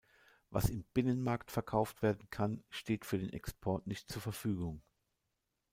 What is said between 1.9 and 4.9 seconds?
werden kann, steht für den Export nicht zur Verfügung.